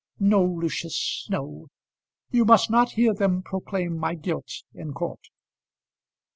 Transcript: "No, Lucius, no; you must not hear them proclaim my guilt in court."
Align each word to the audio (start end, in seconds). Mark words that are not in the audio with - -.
"No, 0.19 0.43
Lucius, 0.43 1.27
no; 1.29 1.67
you 2.31 2.43
must 2.43 2.71
not 2.71 2.93
hear 2.93 3.13
them 3.13 3.43
proclaim 3.43 3.99
my 3.99 4.15
guilt 4.15 4.51
in 4.73 4.93
court." 4.95 5.27